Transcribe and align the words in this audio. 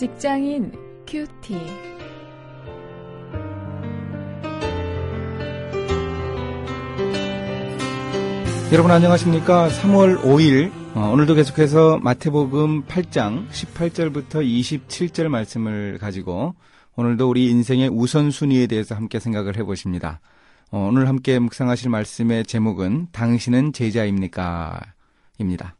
직장인 0.00 0.72
큐티. 1.06 1.54
여러분 8.72 8.90
안녕하십니까? 8.90 9.68
3월 9.68 10.22
5일 10.22 10.72
어, 10.94 11.10
오늘도 11.12 11.34
계속해서 11.34 11.98
마태복음 11.98 12.84
8장 12.84 13.46
18절부터 13.50 14.36
27절 14.42 15.28
말씀을 15.28 15.98
가지고 15.98 16.54
오늘도 16.96 17.28
우리 17.28 17.50
인생의 17.50 17.90
우선순위에 17.90 18.68
대해서 18.68 18.94
함께 18.94 19.20
생각을 19.20 19.58
해보십니다. 19.58 20.20
어, 20.70 20.78
오늘 20.88 21.08
함께 21.08 21.38
묵상하실 21.38 21.90
말씀의 21.90 22.46
제목은 22.46 23.08
당신은 23.12 23.74
제자입니까? 23.74 24.80
입니다. 25.36 25.76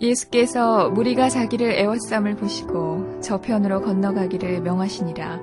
예수께서 0.00 0.90
무리가 0.90 1.28
자기를 1.28 1.72
애워쌈을 1.72 2.36
보시고 2.36 3.20
저편으로 3.20 3.80
건너가기를 3.80 4.60
명하시니라. 4.62 5.40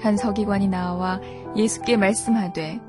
한 0.00 0.16
서기관이 0.16 0.68
나와 0.68 1.20
예수께 1.56 1.96
말씀하되 1.96 2.80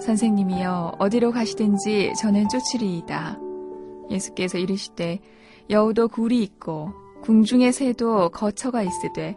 선생님이여 0.00 0.94
어디로 0.98 1.32
가시든지 1.32 2.14
저는 2.18 2.48
쫓으리이다. 2.48 3.38
예수께서 4.10 4.58
이르시되 4.58 5.20
여우도 5.70 6.08
굴이 6.08 6.42
있고 6.42 6.92
궁중의 7.22 7.72
새도 7.72 8.30
거처가 8.30 8.82
있으되 8.82 9.36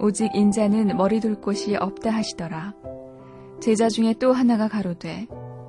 오직 0.00 0.34
인자는 0.34 0.96
머리 0.96 1.20
둘 1.20 1.40
곳이 1.40 1.76
없다 1.76 2.10
하시더라. 2.10 2.74
제자 3.60 3.88
중에 3.88 4.14
또 4.18 4.32
하나가 4.32 4.68
가로되 4.68 5.26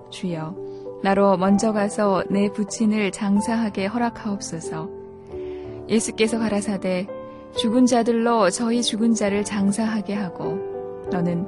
주여 0.10 0.69
나로 1.02 1.38
먼저 1.38 1.72
가서 1.72 2.24
내 2.30 2.52
부친을 2.52 3.12
장사하게 3.12 3.86
허락하옵소서. 3.86 4.90
예수께서 5.88 6.40
가라사대 6.40 7.08
죽은 7.56 7.86
자들로 7.86 8.50
저희 8.50 8.82
죽은 8.82 9.14
자를 9.14 9.44
장사하게 9.44 10.14
하고 10.14 10.60
너는 11.10 11.48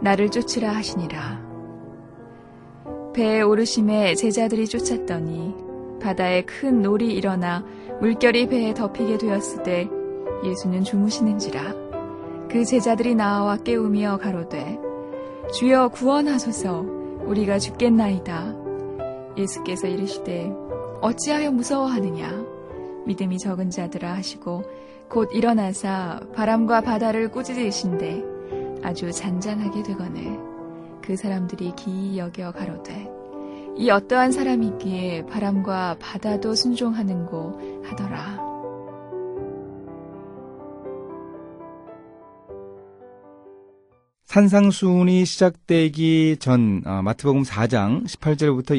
나를 0.00 0.30
쫓으라 0.30 0.70
하시니라. 0.70 1.42
배에 3.12 3.42
오르심에 3.42 4.14
제자들이 4.14 4.66
쫓았더니 4.66 5.54
바다에 6.00 6.42
큰 6.42 6.80
놀이 6.80 7.12
일어나 7.12 7.64
물결이 8.00 8.48
배에 8.48 8.72
덮이게 8.74 9.18
되었을 9.18 9.62
때 9.62 9.88
예수는 10.44 10.82
주무시는지라. 10.82 11.74
그 12.48 12.64
제자들이 12.64 13.14
나와 13.14 13.56
깨우며 13.56 14.18
가로되 14.18 14.78
주여 15.52 15.88
구원하소서 15.88 16.84
우리가 17.26 17.58
죽겠나이다. 17.58 18.61
예수께서 19.36 19.86
이르시되 19.86 20.52
어찌하여 21.00 21.50
무서워하느냐 21.50 22.44
믿음이 23.06 23.38
적은 23.38 23.70
자들아 23.70 24.14
하시고 24.14 24.62
곧 25.08 25.30
일어나사 25.32 26.20
바람과 26.34 26.80
바다를 26.80 27.30
꾸짖으신데 27.30 28.80
아주 28.82 29.10
잔잔하게 29.12 29.82
되거늘 29.82 30.38
그 31.02 31.16
사람들이 31.16 31.72
기이 31.76 32.18
여겨 32.18 32.52
가로되 32.52 33.22
이 33.76 33.90
어떠한 33.90 34.32
사람이기에 34.32 35.26
바람과 35.26 35.96
바다도 35.98 36.54
순종하는고 36.54 37.82
하더라. 37.84 38.11
산상수훈이 44.32 45.26
시작되기 45.26 46.38
전 46.40 46.80
어, 46.86 47.02
마태복음 47.02 47.42
4장 47.42 48.06
18절부터 48.06 48.70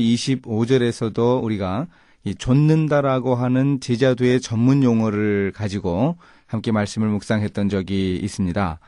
25절에서도 0.41 1.43
우리가 1.43 1.85
이 2.23 2.33
좇는다라고 2.33 3.35
하는 3.35 3.79
제자도의 3.79 4.41
전문 4.41 4.81
용어를 4.81 5.51
가지고 5.53 6.17
함께 6.47 6.71
말씀을 6.71 7.07
묵상했던 7.09 7.69
적이 7.69 8.15
있습니다. 8.15 8.79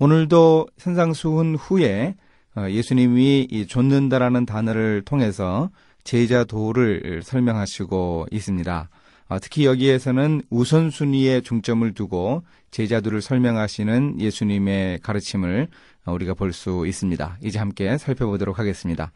오늘도 0.00 0.66
산상수훈 0.76 1.54
후에 1.54 2.16
어, 2.56 2.66
예수님이 2.68 3.46
이 3.48 3.68
좇는다라는 3.68 4.44
단어를 4.44 5.02
통해서 5.04 5.70
제자도를 6.02 7.20
설명하시고 7.22 8.26
있습니다. 8.32 8.88
어, 9.28 9.38
특히 9.38 9.66
여기에서는 9.66 10.42
우선순위에 10.48 11.42
중점을 11.42 11.92
두고 11.92 12.44
제자도를 12.70 13.20
설명하시는 13.22 14.20
예수님의 14.20 15.00
가르침을 15.00 15.68
우리가 16.06 16.34
볼 16.34 16.52
수 16.52 16.86
있습니다. 16.86 17.38
이제 17.42 17.58
함께 17.58 17.98
살펴보도록 17.98 18.58
하겠습니다. 18.58 19.12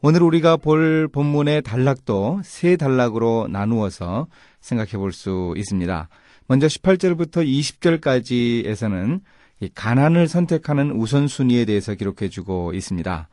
오늘 0.00 0.22
우리가 0.22 0.56
볼 0.56 1.08
본문의 1.08 1.62
단락도 1.62 2.40
세 2.44 2.76
단락으로 2.76 3.48
나누어서 3.50 4.26
생각해 4.60 4.92
볼 4.92 5.12
수 5.12 5.52
있습니다. 5.56 6.08
먼저 6.48 6.66
18절부터 6.66 7.46
20절까지에서는 7.46 9.20
가난을 9.74 10.28
선택하는 10.28 10.92
우선순위에 10.92 11.64
대해서 11.64 11.94
기록해 11.94 12.28
주고 12.30 12.72
있습니다. 12.72 13.28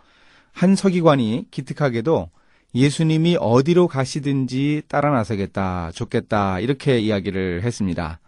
한 0.51 0.75
서기관이 0.75 1.47
기특하게도 1.51 2.29
예수님이 2.75 3.37
어디로 3.39 3.87
가시든지 3.87 4.83
따라 4.87 5.11
나서겠다, 5.11 5.91
좋겠다, 5.93 6.59
이렇게 6.59 6.99
이야기를 6.99 7.63
했습니다. 7.63 8.19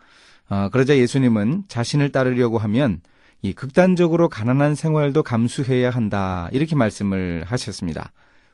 어, 0.50 0.70
그러자 0.72 0.98
예수님은 0.98 1.64
자신을 1.68 2.12
따르려고 2.12 2.60
하면 2.60 3.02
이 3.42 3.54
극단적으로 3.54 4.30
가난한 4.30 4.76
생활도 4.76 5.24
감수해야 5.24 5.90
한다, 5.90 6.50
이렇게 6.52 6.76
말씀을 6.76 7.44
하셨습니다. 7.48 8.12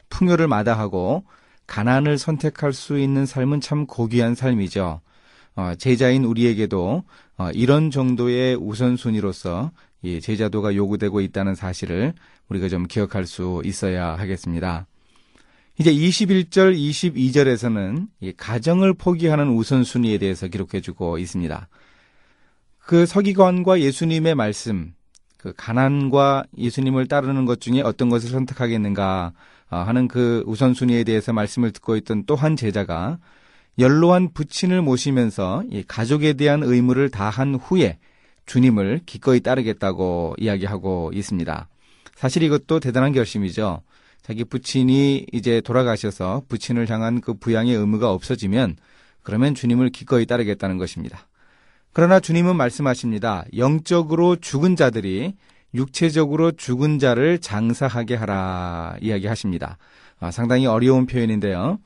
풍요를 0.09 0.47
마다하고 0.47 1.25
가난을 1.67 2.17
선택할 2.17 2.73
수 2.73 2.97
있는 2.97 3.25
삶은 3.25 3.61
참 3.61 3.85
고귀한 3.85 4.35
삶이죠. 4.35 5.01
어, 5.55 5.73
제자인 5.77 6.23
우리에게도 6.23 7.03
어, 7.37 7.49
이런 7.53 7.91
정도의 7.91 8.55
우선순위로서 8.55 9.71
이 10.03 10.21
제자도가 10.21 10.75
요구되고 10.75 11.21
있다는 11.21 11.55
사실을 11.55 12.13
우리가 12.49 12.69
좀 12.69 12.87
기억할 12.87 13.25
수 13.25 13.61
있어야 13.65 14.15
하겠습니다. 14.15 14.87
이제 15.79 15.91
21절, 15.93 16.77
22절에서는 16.77 18.07
가정을 18.37 18.93
포기하는 18.93 19.49
우선순위에 19.49 20.17
대해서 20.17 20.47
기록해주고 20.47 21.17
있습니다. 21.17 21.67
그 22.79 23.05
서기관과 23.05 23.79
예수님의 23.79 24.35
말씀, 24.35 24.93
그 25.37 25.53
가난과 25.55 26.43
예수님을 26.57 27.07
따르는 27.07 27.45
것 27.45 27.61
중에 27.61 27.81
어떤 27.81 28.09
것을 28.09 28.29
선택하겠는가 28.29 29.33
하는 29.69 30.07
그 30.07 30.43
우선순위에 30.45 31.03
대해서 31.03 31.33
말씀을 31.33 31.71
듣고 31.71 31.95
있던 31.95 32.25
또 32.25 32.35
한 32.35 32.55
제자가 32.55 33.17
연로한 33.79 34.33
부친을 34.33 34.81
모시면서 34.81 35.63
가족에 35.87 36.33
대한 36.33 36.61
의무를 36.61 37.09
다한 37.09 37.55
후에 37.55 37.97
주님을 38.45 39.01
기꺼이 39.05 39.39
따르겠다고 39.39 40.35
이야기하고 40.37 41.11
있습니다. 41.13 41.69
사실 42.15 42.43
이것도 42.43 42.81
대단한 42.81 43.13
결심이죠. 43.13 43.81
자기 44.21 44.43
부친이 44.43 45.27
이제 45.31 45.61
돌아가셔서 45.61 46.43
부친을 46.47 46.89
향한 46.89 47.21
그 47.21 47.33
부양의 47.33 47.75
의무가 47.75 48.11
없어지면 48.11 48.77
그러면 49.23 49.55
주님을 49.55 49.89
기꺼이 49.89 50.25
따르겠다는 50.25 50.77
것입니다. 50.77 51.27
그러나 51.93 52.19
주님은 52.19 52.55
말씀하십니다. 52.55 53.45
영적으로 53.57 54.35
죽은 54.35 54.75
자들이 54.75 55.33
육체적으로 55.73 56.51
죽은 56.51 56.99
자를 56.99 57.39
장사하게 57.39 58.15
하라 58.15 58.95
이야기하십니다. 59.01 59.77
아, 60.19 60.31
상당히 60.31 60.67
어려운 60.67 61.05
표현인데요. 61.05 61.79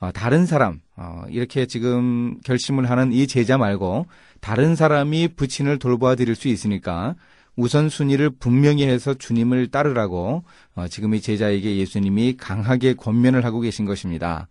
어, 0.00 0.10
다른 0.12 0.46
사람 0.46 0.80
어, 0.96 1.22
이렇게 1.28 1.66
지금 1.66 2.40
결심을 2.44 2.90
하는 2.90 3.12
이 3.12 3.26
제자 3.26 3.56
말고 3.58 4.06
다른 4.40 4.74
사람이 4.74 5.28
부친을 5.36 5.78
돌보아 5.78 6.16
드릴 6.16 6.34
수 6.34 6.48
있으니까 6.48 7.14
우선순위를 7.56 8.30
분명히 8.30 8.84
해서 8.86 9.14
주님을 9.14 9.68
따르라고 9.68 10.44
어, 10.74 10.88
지금 10.88 11.14
이 11.14 11.20
제자에게 11.20 11.76
예수님이 11.76 12.36
강하게 12.36 12.94
권면을 12.94 13.44
하고 13.44 13.60
계신 13.60 13.84
것입니다. 13.84 14.48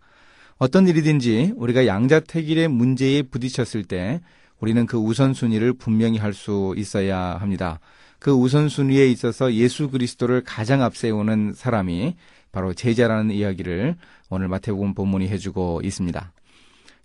어떤 0.58 0.86
일이든지 0.86 1.54
우리가 1.56 1.86
양자택일의 1.86 2.68
문제에 2.68 3.22
부딪혔을 3.22 3.84
때 3.84 4.20
우리는 4.60 4.86
그 4.86 4.96
우선순위를 4.96 5.72
분명히 5.72 6.18
할 6.18 6.32
수 6.32 6.74
있어야 6.76 7.18
합니다. 7.18 7.80
그 8.20 8.30
우선순위에 8.30 9.08
있어서 9.10 9.52
예수 9.54 9.90
그리스도를 9.90 10.44
가장 10.44 10.82
앞세우는 10.82 11.54
사람이 11.56 12.14
바로 12.52 12.72
제자라는 12.72 13.32
이야기를 13.32 13.96
오늘 14.30 14.46
마태복음 14.46 14.94
본문이 14.94 15.26
해주고 15.28 15.80
있습니다. 15.82 16.32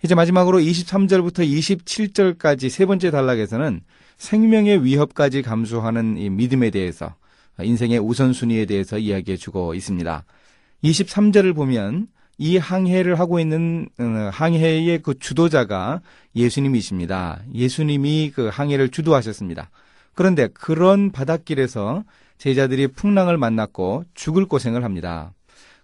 이제 0.04 0.14
마지막으로 0.14 0.60
23절부터 0.60 1.40
27절까지 1.40 2.70
세 2.70 2.86
번째 2.86 3.10
단락에서는 3.10 3.82
생명의 4.18 4.84
위협까지 4.84 5.42
감수하는 5.42 6.18
이 6.18 6.30
믿음에 6.30 6.70
대해서 6.70 7.16
인생의 7.62 8.00
우선순위에 8.00 8.66
대해서 8.66 8.98
이야기해 8.98 9.38
주고 9.38 9.74
있습니다. 9.74 10.24
23절을 10.84 11.56
보면 11.56 12.08
이 12.38 12.58
항해를 12.58 13.20
하고 13.20 13.40
있는 13.40 13.90
어, 14.00 14.04
항해의 14.32 15.02
그 15.02 15.18
주도자가 15.18 16.02
예수님이십니다. 16.36 17.42
예수님이 17.54 18.32
그 18.36 18.48
항해를 18.48 18.90
주도하셨습니다. 18.90 19.72
그런데 20.14 20.48
그런 20.54 21.12
바닷길에서 21.12 22.04
제자들이 22.38 22.88
풍랑을 22.90 23.38
만났고 23.38 24.04
죽을 24.14 24.46
고생을 24.46 24.84
합니다. 24.84 25.34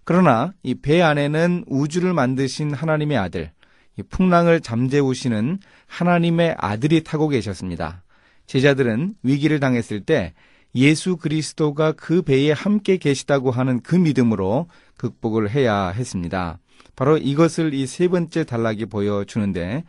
그러나 0.04 0.52
이 0.62 0.74
배 0.74 1.02
안에는 1.02 1.64
우주를 1.66 2.12
만드신 2.14 2.72
하나님의 2.72 3.16
아들, 3.16 3.50
이 3.98 4.02
풍랑을 4.02 4.60
잠재우시는 4.60 5.58
하나님의 5.86 6.54
아들이 6.58 7.02
타고 7.02 7.28
계셨습니다. 7.28 8.03
제자들은 8.46 9.14
위기를 9.22 9.60
당했을 9.60 10.00
때 10.00 10.34
예수 10.74 11.16
그리스도가 11.16 11.92
그 11.92 12.22
배에 12.22 12.52
함께 12.52 12.96
계시다고 12.96 13.50
하는 13.50 13.80
그 13.80 13.94
믿음으로 13.94 14.66
극복을 14.96 15.50
해야 15.50 15.88
했습니다. 15.88 16.58
바로 16.96 17.16
이것을 17.18 17.74
이 17.74 17.86
세 17.86 18.08
번째 18.08 18.44
단락이 18.44 18.86
보여주는데 18.86 19.84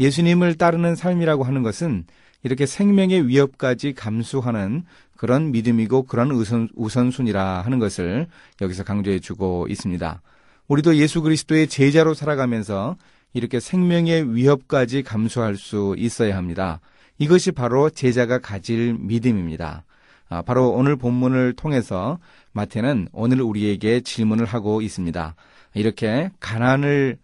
예수님을 0.00 0.56
따르는 0.56 0.96
삶이라고 0.96 1.44
하는 1.44 1.62
것은 1.62 2.04
이렇게 2.42 2.66
생명의 2.66 3.28
위협까지 3.28 3.94
감수하는 3.94 4.84
그런 5.16 5.52
믿음이고 5.52 6.02
그런 6.02 6.30
우선, 6.32 6.68
우선순위라 6.74 7.62
하는 7.62 7.78
것을 7.78 8.26
여기서 8.60 8.84
강조해 8.84 9.18
주고 9.20 9.66
있습니다. 9.68 10.20
우리도 10.68 10.96
예수 10.96 11.22
그리스도의 11.22 11.68
제자로 11.68 12.14
살아가면서 12.14 12.96
이렇게 13.32 13.60
생명의 13.60 14.34
위협까지 14.34 15.02
감수할 15.02 15.56
수 15.56 15.94
있어야 15.96 16.36
합니다. 16.36 16.80
이것이 17.18 17.52
바로 17.52 17.90
제자가 17.90 18.38
가질 18.38 18.94
믿음입니다. 18.98 19.84
아, 20.28 20.42
바로 20.42 20.70
오늘 20.70 20.96
본문을 20.96 21.54
통해서 21.54 22.18
마태는 22.52 23.08
오늘 23.12 23.40
우리에게 23.42 24.00
질문을 24.00 24.46
하고 24.46 24.80
있습니다. 24.80 25.34
이렇게 25.74 26.30
가난을 26.40 27.18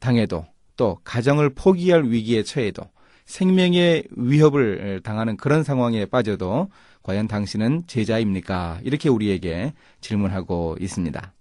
당해도 0.00 0.46
또 0.76 0.98
가정을 1.04 1.50
포기할 1.50 2.04
위기에 2.04 2.42
처해도 2.42 2.82
생명의 3.24 4.04
위협을 4.16 5.00
당하는 5.02 5.36
그런 5.36 5.62
상황에 5.62 6.04
빠져도 6.04 6.68
과연 7.02 7.28
당신은 7.28 7.84
제자입니까? 7.86 8.80
이렇게 8.82 9.08
우리에게 9.08 9.72
질문하고 10.00 10.76
있습니다. 10.80 11.32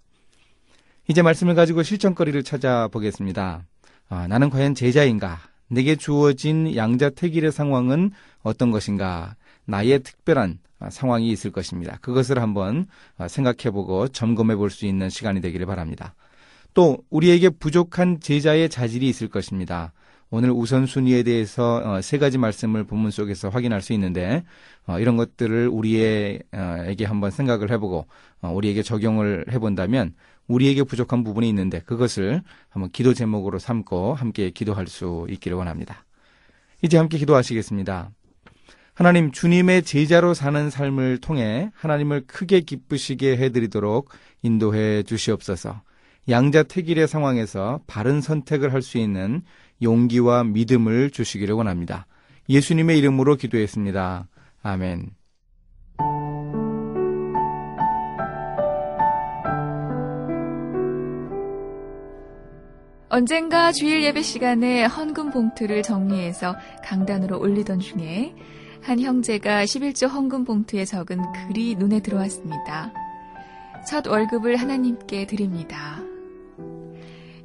이제 1.10 1.22
말씀을 1.22 1.56
가지고 1.56 1.84
실천거리를 1.84 2.44
찾아보겠습니다. 2.44 3.66
아, 4.10 4.28
나는 4.28 4.50
과연 4.50 4.76
제자인가? 4.76 5.42
내게 5.70 5.96
주어진 5.96 6.76
양자택일의 6.76 7.52
상황은 7.52 8.12
어떤 8.42 8.72
것인가? 8.72 9.36
나의 9.66 10.00
특별한 10.00 10.60
상황이 10.90 11.30
있을 11.32 11.52
것입니다. 11.52 11.98
그것을 12.02 12.40
한번 12.40 12.88
생각해보고 13.28 14.10
점검해 14.10 14.56
볼 14.56 14.70
수 14.70 14.86
있는 14.86 15.10
시간이 15.10 15.40
되기를 15.42 15.66
바랍니다. 15.66 16.16
또 16.74 16.98
우리에게 17.10 17.50
부족한 17.50 18.20
제자의 18.20 18.68
자질이 18.70 19.08
있을 19.08 19.30
것입니다. 19.30 19.94
오늘 20.36 20.50
우선순위에 20.50 21.22
대해서 21.22 21.80
어, 21.86 22.02
세 22.02 22.18
가지 22.18 22.40
말씀을 22.40 22.86
본문 22.86 23.12
속에서 23.12 23.50
확인할 23.50 23.84
수 23.84 23.94
있는데 23.94 24.44
어, 24.88 25.00
이런 25.00 25.16
것들을 25.16 25.68
우리에게 25.68 27.06
한번 27.06 27.30
생각을 27.30 27.70
해보고 27.70 28.08
어, 28.42 28.52
우리에게 28.52 28.82
적용을 28.82 29.46
해본다면 29.52 30.16
우리에게 30.48 30.86
부족한 30.86 31.24
부분이 31.24 31.48
있는데 31.50 31.82
그것을 31.82 32.42
한번 32.70 32.90
기도 32.90 33.14
제목으로 33.14 33.60
삼고 33.60 34.16
함께 34.16 34.50
기도할 34.50 34.88
수 34.88 35.28
있기를 35.30 35.56
원합니다. 35.56 36.04
이제 36.82 36.98
함께 36.98 37.20
기도하시겠습니다. 37.20 38.10
하나님 38.96 39.32
주님의 39.32 39.84
제자로 39.84 40.34
사는 40.34 40.72
삶을 40.72 41.20
통해 41.20 41.70
하나님을 41.76 42.24
크게 42.26 42.62
기쁘시게 42.62 43.38
해드리도록 43.38 44.10
인도해 44.42 45.04
주시옵소서. 45.04 45.84
양자택일의 46.30 47.08
상황에서 47.08 47.82
바른 47.88 48.22
선택을 48.22 48.74
할 48.74 48.82
수 48.82 48.98
있는 48.98 49.42
용기와 49.82 50.44
믿음을 50.44 51.10
주시기를 51.10 51.56
원합니다. 51.56 52.06
예수님의 52.50 52.98
이름으로 53.00 53.36
기도했습니다. 53.36 54.28
아멘. 54.62 55.12
언젠가 63.10 63.72
주일 63.72 64.04
예배 64.04 64.24
시간에 64.24 64.86
헌금 64.86 65.30
봉투를 65.30 65.84
정리해서 65.84 66.56
강단으로 66.84 67.40
올리던 67.40 67.80
중에 67.80 68.34
한 68.82 69.00
형제가 69.00 69.64
11조 69.66 70.10
헌금 70.10 70.46
봉투에 70.46 70.84
적은 70.84 71.20
글이 71.48 71.76
눈에 71.76 72.02
들어왔습니다. 72.02 72.92
첫 73.88 74.08
월급을 74.08 74.56
하나님께 74.58 75.28
드립니다. 75.28 76.03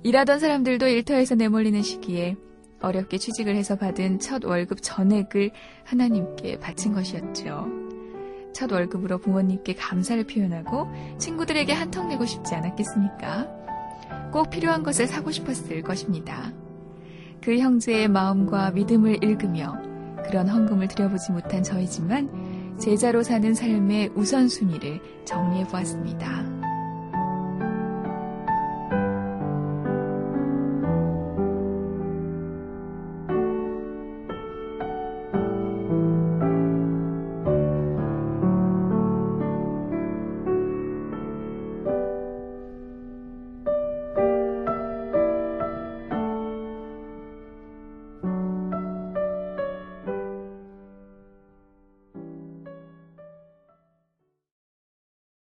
일하던 0.09 0.39
사람들도 0.39 0.89
일터에서 0.89 1.35
내몰리는 1.35 1.83
시기에 1.83 2.39
어렵게 2.81 3.19
취직을 3.19 3.55
해서 3.55 3.77
받은 3.77 4.21
첫 4.21 4.43
월급 4.43 4.79
전액을 4.81 5.51
하나님께 5.85 6.61
바친 6.61 6.95
것이었죠. 6.95 7.67
첫 8.55 8.73
월급으로 8.73 9.19
부모님께 9.19 9.75
감사를 9.75 10.25
표현하고 10.25 10.89
친구들에게 11.19 11.75
한턱 11.75 12.09
내고 12.09 12.25
싶지 12.25 12.55
않았겠습니까? 12.55 14.31
꼭 14.33 14.49
필요한 14.49 14.83
것을 14.83 15.07
사고 15.07 15.31
싶었을 15.31 15.83
것입니다. 15.83 16.55
그 17.43 17.59
형제의 17.59 18.09
마음과 18.09 18.71
믿음을 18.71 19.23
읽으며 19.23 19.77
그런 20.25 20.49
헌금을 20.49 20.89
드려보지 20.89 21.33
못한 21.33 21.63
저이지만 21.63 22.79
제자로 22.81 23.23
사는 23.23 23.53
삶의 23.53 24.13
우선순위를 24.15 25.27
정리해 25.27 25.65
보았습니다. 25.65 26.58